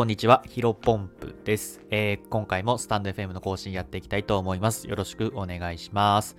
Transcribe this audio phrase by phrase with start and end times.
[0.00, 0.42] こんにちは。
[0.48, 4.88] ヒロポンプです、えー、今回もスタンド FM の更新やっていきたいと思います。
[4.88, 6.38] よろしくお願いします。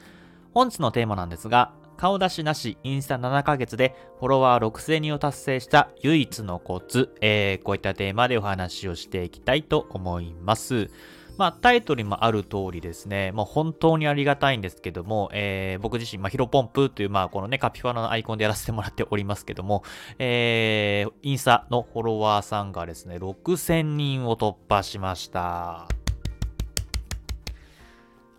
[0.51, 10.89] 本日のテーマなんですが、顔出しなし、インスタ7ヶ月でフォロワー6000人を達成した唯一のコツ、えー、こういったテーマでお話をしていきたいと思います。
[11.37, 19.83] まあ、タイトルにもある通りですね、まあ本当にありがたいんですけども、えー、僕自身、まあ、ヒロポンプという、まあ、このね、カピファラのアイコンでやらせてもらっておりますけども、
[20.19, 26.00] えー、インスタのフォロワーさんがですね、6000人を突破しました。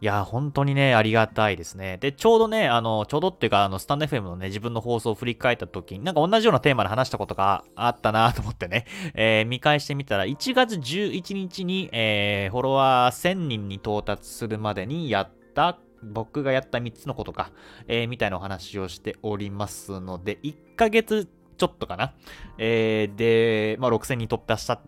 [0.03, 1.97] いや、本当にね、ありがたいですね。
[1.99, 8.85] で、ちょうどね、あの、ちょうどっていうか、あの、スタンド FM のね、自分の放送を振り返った時に、なんか同じようなテーマで話したことがあったなと思ってね、
[9.15, 17.53] えー、見返してみたら、1月11日に、えー、フォロワー1000人に到達するまでにやった僕がやった3つのことか、
[17.87, 21.29] えー、みたいなお話をしておりますので、1ヶ月
[21.63, 22.13] ちょっとかな。
[22.59, 24.81] えー、で、まあ、6000人突破した、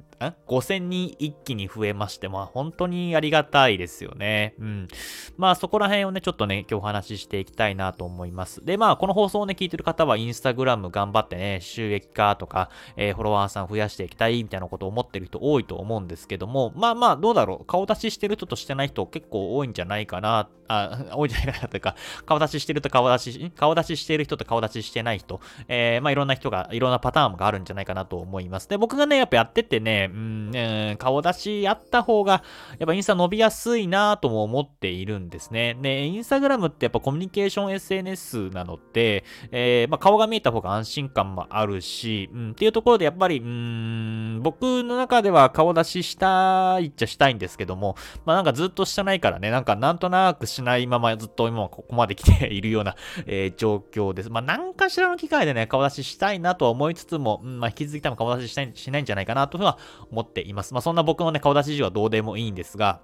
[0.46, 4.54] 5000人一気に増えまして、まあ、本当にありがたいですよね。
[4.58, 4.88] うん。
[5.36, 8.64] まあ、そこら辺をね、ちょっとね、今日お話ししていきたいなと思います。
[8.64, 17.64] で、まあ、この放送をね、聞いてる方は、インスタグラム頑張ってね、収益化とか、えー、フォロワーさん増やしていきたいみたいなことを思ってる人多いと思うんですけども、まあまあ、どうだろう？
[17.64, 28.68] 顔出ししてる人としてない人結構多いんじゃないかな、あ、 多いんじゃないかなというか、顔出ししてると顔出し、顔出ししてる人と顔出ししてない人、えー、まあ、いろんな人が、いろんなパターンがあるんじゃないかなと思います。
[28.68, 32.44] で、僕がね、やっぱやっててね、うん、顔出しやった方が、
[32.78, 35.76] やっぱインスタ伸びやすいなとも思っているんですね。
[35.80, 52.94] で、インスタグラムってやっぱコミュニケーション SNS なので、えー、まあ、顔が見えた方が安心感もあるし、うん、っていうところでやっぱり、うん、僕の中では顔出ししたいっちゃしたいんですけども、まあ、なんかずっとしてないからね、なんかなんとなくしないままずっと今ここまで来ているような、
[53.26, 54.30] えー、状況です。
[54.30, 59.78] まあ、何かしらの機会でね、顔出ししたいなとは思いつつも、うん、まあ、引き続き多分顔出ししたいしないんじゃないかなとは
[60.10, 60.74] 思っています。
[60.74, 63.00] まあ、そんな僕のね、顔出し事はどうでもいいんですが、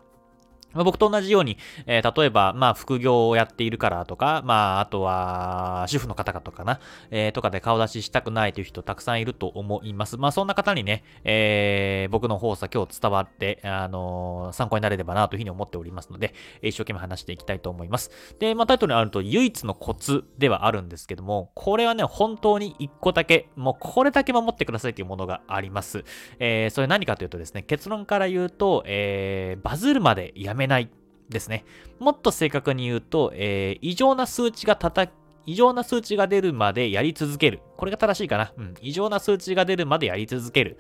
[0.72, 10.16] ま、僕と同じように、えー、例えば、まあ、副業をやっているからとか、まあ、あとは、主婦の方とかな、えー、とかで顔出ししたくないという人たくさんいると思います。
[10.16, 18.10] まあ、そんな方にね、えー、僕の放送今日伝わって、あのー、参考になれればなというふうに思っておりますので、一生懸命話していきたいと思います。
[18.38, 26.04] で、まあ、タイトルにあると、唯一のコツではあるんですけども、これはね、本当に一個だけ、もうこれだけ守ってくださいというものがあります。
[26.38, 30.91] えー、それ何かというとですね、結論から言うと、えー、バズるまでやめめない
[31.28, 31.65] ですね。
[31.98, 35.12] もっと正確に言うと、えー、異常な数値が叩
[35.47, 37.60] 異常な数値が出るまでやり続ける。
[37.76, 38.53] これが正しいかな。
[38.56, 38.75] うん。
[38.82, 40.78] 異常な数値が出るまでやり続ける。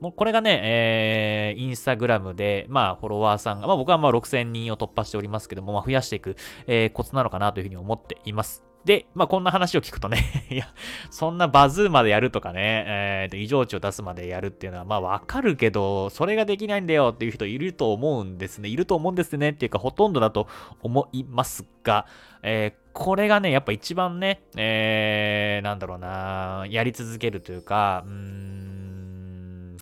[0.00, 8.71] もうこれがね、えー、インスタグラムで、まあ、フォロワーさんが、まあ僕はまあ6000人を突破しておりますけども、まあ増やしていく、えー、コツなのかなというふうに思っています。
[8.84, 10.68] で、まあ、こんな話を聞くとね いや、
[11.10, 18.68] そんなバズーまでやるとかね、えっー、異常値を出すまでやるっていうのは、まあ、わかるけど、それができないんだよっていう人いると思うんですね。
[18.68, 20.48] いると思うんですねっていうか、ほとんどだと
[20.82, 22.06] 思いますが、
[22.42, 28.61] えー、これがね、やっぱ一番ね、えー、なんだろうな、やり続けるというか、うん、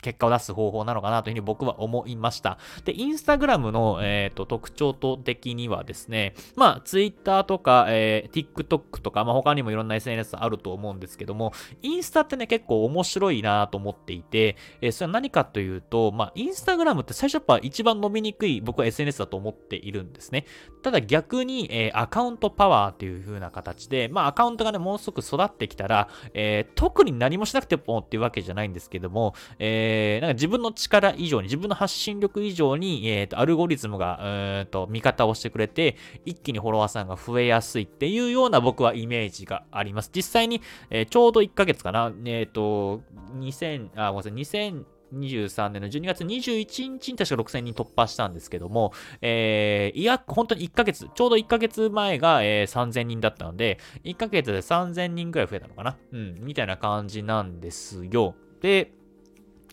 [0.01, 2.59] 結果を出す方法なのかなというふうに僕は思いました。
[2.85, 11.53] で、インスタグラムの、えーと、特徴と的にはですね、まあ、ツイッターとか、えー、TikTok とか、まあ、他にもいろんな SNS あると思うんですけども、
[11.83, 20.47] インスタってね、結構面白いなと思っていて、えー、それは何かというと、まあ、インスタグラムって最初やっぱ一番伸びにくい僕は SNS だと思っているんですね。
[20.83, 40.11] ただ逆に、えー、アカウントパワーっていう風な形で、まあ、アカウントがね、もうすぐ育ってきたら、えー、特に何もしなくてもっていうわけじゃないんですけども、えーー、なんか自分の力以上に、自分の発信力以上に、えー、と、アルゴリズムが、うんと、味方をしてくれて、一気にフォロワーさんが増えやすいっていうような僕はイメージがあります。
[40.15, 43.03] 実際に、えー、ちょうど1ヶ月かな、えっ、と、
[43.39, 44.85] 2000、あ、ごめんなさい、2000、
[45.15, 58.35] 23年の12月21日に確か6000人突破したんですけども、えー、いや、本当に1ヶ月、ちょうど1ヶ月前が、えー、3000人だったので、1ヶ月で3000人ぐらい増えたのかなうん、みたいな感じなんですよ。
[58.61, 58.93] で、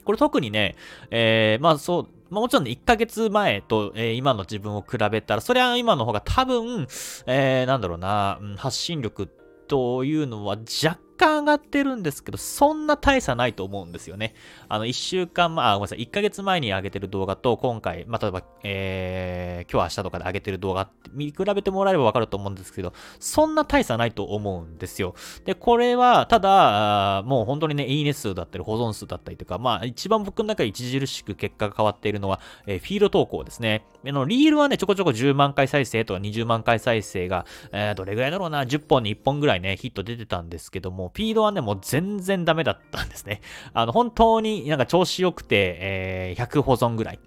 [0.07, 0.77] これ特にね、
[1.11, 6.87] えー、まあそう、まあ、もちろんね、1ヶ月前と、えー、今の自分を比べたら、それは今の方が多分、
[7.25, 9.27] えー、なんだろうな、発信力
[9.67, 14.35] というのは若干上がってるんですけど、そんな大差ないと思うんですよね。
[14.69, 25.15] あの、1週間前、あ、ごめんなさい、1ヶ月前に上げてる動画と、今回、まあ、例えば、えー、今日明日とかで上げてる動画って見比べてもらえればわかると思うんですけど、そんな大差ないと思うんですよ。
[25.45, 33.85] で、これは、ただ、もう本当にね、いいね数だったり、保存数だったりとか、まあ、一番僕の中で著しく結果が変わっているのは、えー、フィード投稿ですね。
[34.05, 43.41] あの、リールはね、ちょこちょこ10万回再生とか20万回再生が、えー、どれぐらいだろうな、10本に1本ぐらいね、ヒット出てたんですけども、フィードはね、もう全然ダメだったんですね。
[43.73, 47.19] あの、本当になんか調子良くて、えー、100保存ぐらい。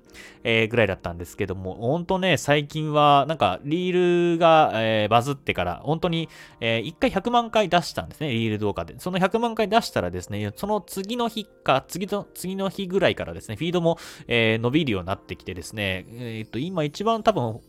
[0.43, 6.29] えー、ぐらいだったんですけども、ほんとね、最近は、なんか、リールが、えー、バズってから、本当に、
[6.61, 8.95] えー、1回100万回出したんですね、リール動画で。
[8.99, 13.99] その100万回出したらですね、その次の日か、次の、次の日ぐらいからですね、フィードも、
[14.29, 17.61] えー、伸びるようになってきてですね、えっ、と、今一番多分、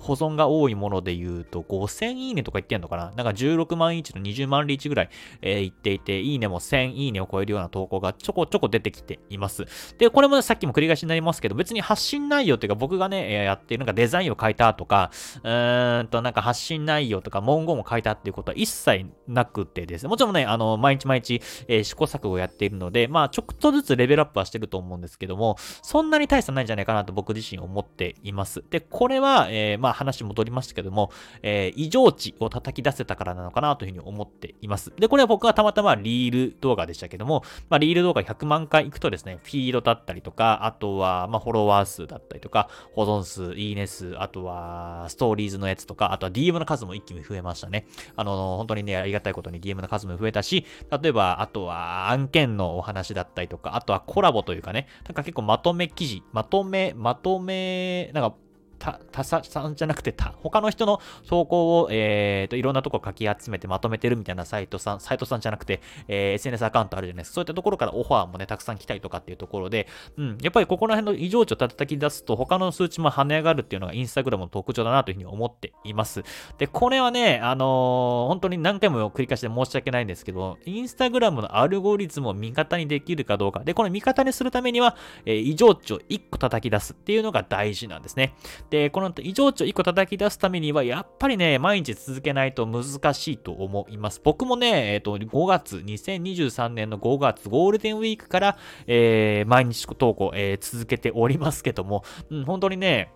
[0.00, 3.04] 保存が多いもので言うと、5000いいねとか言ってんのかな？
[3.10, 5.10] なんか16万インチの20万リーチぐらい、
[5.42, 9.64] えー、言っていて、いいねも1000いいねを超えるような投稿がちょこちょこ出てきています。
[9.98, 15.10] で、これもさっきも繰り返しになりますけど、別に発信内容っていうか僕がね、やってなんかデザインを変えたとか、
[15.42, 28.64] うーんとなんか発信内容とか文言を変えたっていうことは一切なくてですね、もちろんね、あの、毎日毎日、えー、試行錯誤をやっているので、まあ、ちょっとずつレベルアップはしてると思うんですけども、そんなに大差ないんじゃないかなと僕自身思っています。
[28.70, 31.10] で、これは、えー、まあ話戻りましたけども、
[31.42, 34.92] えー、異常値を叩き出せたからなのかなというふうに思っています。
[34.96, 47.86] で、これは僕はたまたまリール動画でしたけども、まあ、リール動画100万回行くとですね、フィードだったりとか、あとは、まあ、フォロワー数だったりとか、保存数、いいね数、あとは、ストーリーズのやつとか、あとは DM の数も一気に増えましたね。
[48.16, 50.64] あの、本当にね、ありがたいことに DM の数も増えたし、
[51.02, 58.36] 例えば、あとは案件のお話だったりとか、あとはコラボというかね、なんか結構まとめ記事、まとめ、まとめ、なんか、
[58.80, 67.34] た、他ささんじゃなくて他、他の人の投稿を、えー、と、いろんなとこかき集めてまとめてるみたいなサイトさん、サイトさんじゃなくて、えー、SNS アカウントあるじゃないですか。
[67.34, 69.86] そういったところからオファーもね、たくさん来たりとかっていうところで、
[70.16, 76.22] うん、やっぱりここら辺の異常値を叩き出すと、他の数値も跳ね上がるっていうのがインスタグラムの特徴だなというふうに思っています。
[76.58, 83.60] で、これはね、あのー、本当に何回も繰り返して申し訳ないんですけど、インスタグラムのアルゴリズムを味方にできるかどうか。
[83.60, 88.34] で、この味方にするためには、えー、異常値を1個叩き出すっていうのが大事なんですね。
[88.70, 94.20] で、この異常値を1個叩き出すためには、やっぱりね、毎日続けないと難しいと思います。
[94.22, 103.12] 僕もね、えっ、ー、と、5月、2023年の5月、ゴールデンウィークから、えー、毎日投稿、えー、続けておりますけども、うん、本当にね、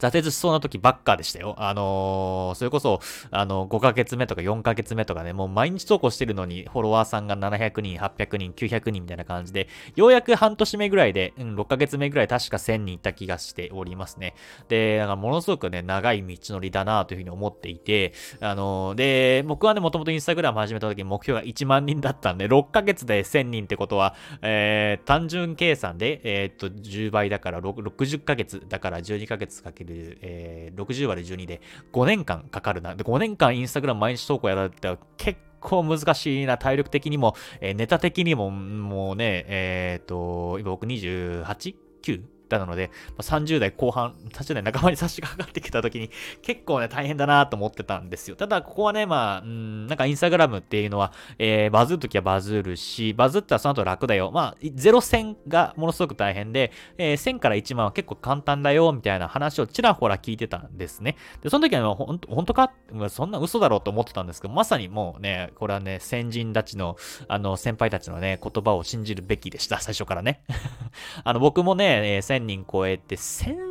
[0.00, 1.54] 挫折しそうな時ばっかでしたよ。
[1.58, 3.00] あのー、それこそ、
[3.30, 14.34] あの、5ヶ月目とか4ヶ月目とかね、もう毎日投稿してるのに、フォロワーさんが700人、800人、900人みたいな感じで、ようやく半年目ぐらいで、うん、6ヶ月目ぐらい確か1000人いった気がしておりますね。
[14.68, 31.60] で、なんかものすごくね、長い道のりだなというふうに思っていて、あのー、で、僕はね、もともとインスタグラム始めた時目標が1万人だったんで、6ヶ月で1000人ってことは、えー、単純計算で、えー、っと、10倍だから60ヶ月だから12ヶ月かけるる、えー、60割る12で
[31.92, 32.94] 5年間かかるな。
[32.94, 42.22] で、5年間インスタグラム毎日投稿やられたら結構難しいな、体力的にも、えー、ネタ的にも、もうね、えっ、ー、と、今僕 28?9?
[42.58, 46.10] なので、まあ、30代後半、30代半ばに差し掛かってきた時に
[46.42, 48.36] 結構ね、大変だなと思ってたんですよ。
[48.36, 54.30] ただ、ここはね、まあ、うん、なんかインスタグラムっていうのは、えー、バズるときはバズるし、バズったらその後楽だよ。
[54.32, 61.16] まあ、0線がものすごく大変で、えー、1000から1万は結構簡単だよ、みたいな話をちらほら聞いてたんですね。
[61.42, 62.72] で、その時は、ほん、本当か？
[63.08, 66.96] そんな嘘だろうと思ってたんですけど、まさにもうね、これはね、先人たちの、
[67.28, 70.42] あの、先輩たちのね、言葉を信じるべきでした、最初からね。
[71.24, 73.16] あの、僕もね、1000人超えて、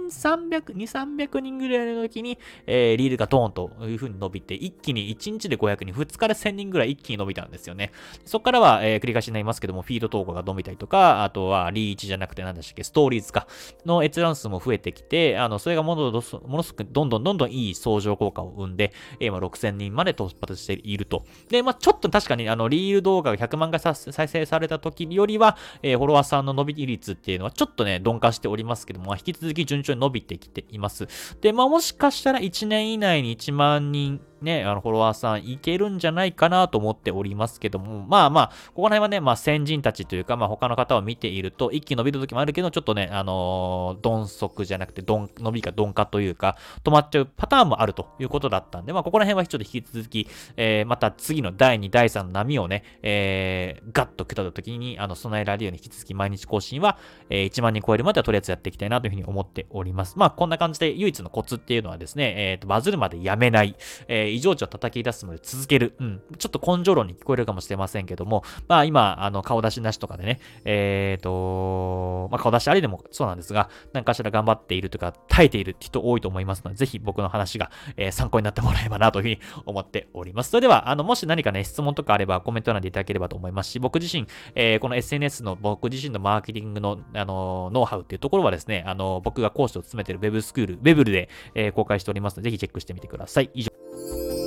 [0.09, 7.91] 1300、2、300人ぐらいの時に、えー、リールがドーンという風に伸びて、一気に1日で500人、2日で1000人ぐらい一気に伸びたんですよね。
[8.25, 13.47] そこからは、えー、繰り返しになりますけども、フィード投稿が伸びたりとか、あとはリーチじゃなくて何でしたっけ、ストーリーズか、
[13.85, 21.23] の閲覧数も増えてきて、あの、それがものものすごくどんどんどんどんいい相乗効果を生んで、今6000人まで突発していると。
[21.49, 31.07] で、まあちょっと確かにあの、リール動画が100万回再生された時よりは、えー、フォロワーさんの伸び率っていうのはちょっとね、鈍化しておりますけども、まあ引き続き順調に伸びてきています。
[31.41, 50.27] で、まあもしかしたら1年以内に1万人ね、あの、フォロワーさんいけるんじゃないかなと思っておりますけども、まあまあ、ここら辺はね、まあ先人たちというか、まあ他の方を見ていると、一気に伸びる時もあるけど、ちょっとね、あのー、鈍足じゃなくて、どん、伸びが鈍化というか、止まっちゃうパターンもあるということだったんで、まあここら辺はちょっと引き続き、
[50.57, 56.97] えー、また次の第2、第3の波をね、えー、ガッと来た時に、あの、備えられるように引き続き毎日更新は、
[57.29, 60.17] えー、1万人超えるまではとりあえずやっていきたいなというふうに思っております。
[60.17, 63.75] まあこんな感じで唯一のコツっていうのはですね、えっ、ー、と、バズるまでやめない、
[64.07, 65.95] えー、異常値を叩き出すまで続ける。
[65.99, 66.21] うん。
[66.37, 80.51] ちょっと根性論に聞こえるかもしれませんけども、まあ今、あの、顔出しなしとかでね、えっ、ー、と、まあ顔出しありでもそうなんですが、何かしら頑張っているとか、耐えている人多いと思いますので、ぜひ僕の話が、え、参考になってもらえばなというふうに思っております。
[80.51, 93.49] それでは、あの、もし何かね、質問とかあればコメント欄でいただければと思いますし、僕自身、えー、この SNS の僕自身のマーケティングの、あの、ノウハウっていうところはですね、あの、僕が講師を務めている Web スクール、Web で、えー、公開しておりますので、ぜひチェックしてみてください。
[93.53, 93.78] 以上。
[94.07, 94.38] Thank you.